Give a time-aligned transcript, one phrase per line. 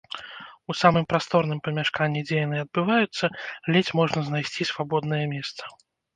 [0.73, 3.31] У самым прасторным памяшканні, дзе яны адбываюцца,
[3.77, 5.63] ледзь можна знайсці свабоднае месца.